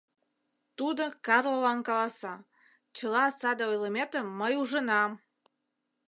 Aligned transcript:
Тудо 0.77 1.03
Карлалан 1.25 1.79
каласа: 1.87 2.33
чыла 2.95 3.25
саде 3.39 3.63
ойлыметым 3.71 4.25
мый 4.39 4.53
ужынам! 4.61 5.11